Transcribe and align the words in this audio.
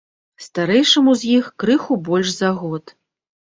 Старэйшаму 0.45 1.15
з 1.19 1.29
іх 1.37 1.51
крыху 1.65 2.01
больш 2.09 2.35
за 2.41 2.53
год. 2.65 2.99